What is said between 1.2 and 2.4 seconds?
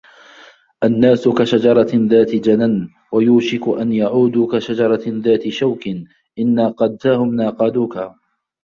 كَشَجَرَةٍ ذَاتِ